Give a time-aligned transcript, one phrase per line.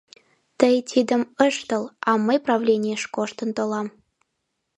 [0.59, 3.87] Тый тидым ыштыл, а мый правленийыш коштын толам.